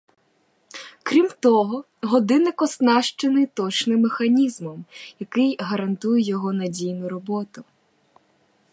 [1.03, 4.85] Крім того, годинник оснащений точним механізмом,
[5.19, 7.63] який гарантує його надійну роботу.